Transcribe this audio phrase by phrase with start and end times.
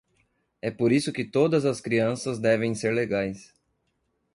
[0.63, 3.53] É por isso que todas as crianças devem ser legais.